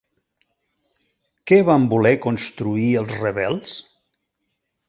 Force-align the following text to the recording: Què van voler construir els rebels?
Què 1.51 1.59
van 1.69 1.85
voler 1.93 2.13
construir 2.25 2.89
els 3.03 3.15
rebels? 3.21 3.77